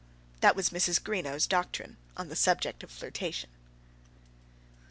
That 0.39 0.55
was 0.55 0.71
Mrs. 0.71 0.99
Greenow's 0.99 1.45
doctrine 1.45 1.97
on 2.17 2.27
the 2.27 2.35
subject 2.35 2.81
of 2.81 2.89
flirtation. 2.89 3.51